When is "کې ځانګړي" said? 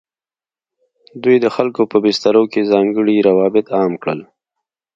2.51-3.15